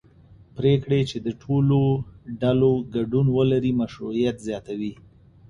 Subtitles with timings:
[0.57, 1.79] پرېکړې چې د ټولو
[2.41, 4.93] ډلو ګډون ولري مشروعیت زیاتوي